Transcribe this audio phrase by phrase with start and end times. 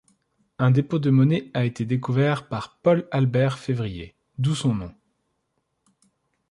[0.57, 4.95] Un dépôt de monnaie a été découvert par Paul-Albert Février, d'où son nom.